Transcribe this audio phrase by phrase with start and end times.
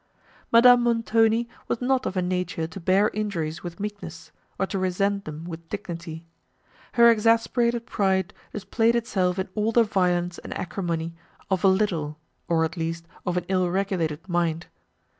[0.51, 5.25] Madame Montoni was not of a nature to bear injuries with meekness, or to resent
[5.25, 6.25] them with dignity:
[6.93, 11.13] her exasperated pride displayed itself in all the violence and acrimony
[11.51, 12.17] of a little,
[12.47, 14.65] or at least of an ill regulated mind.